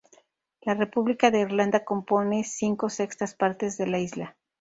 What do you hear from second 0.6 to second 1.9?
La República de Irlanda